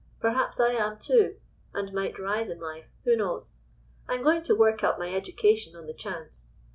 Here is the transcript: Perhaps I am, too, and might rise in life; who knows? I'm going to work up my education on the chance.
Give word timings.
Perhaps 0.19 0.59
I 0.59 0.71
am, 0.71 0.97
too, 0.97 1.35
and 1.75 1.93
might 1.93 2.17
rise 2.17 2.49
in 2.49 2.59
life; 2.59 2.87
who 3.03 3.15
knows? 3.15 3.53
I'm 4.07 4.23
going 4.23 4.41
to 4.45 4.55
work 4.55 4.83
up 4.83 4.97
my 4.97 5.13
education 5.13 5.75
on 5.75 5.85
the 5.85 5.93
chance. 5.93 6.49